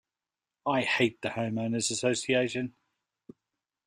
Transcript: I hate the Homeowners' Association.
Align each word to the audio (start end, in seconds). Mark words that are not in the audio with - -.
I 0.65 0.81
hate 0.81 1.21
the 1.21 1.29
Homeowners' 1.29 1.91
Association. 1.91 2.73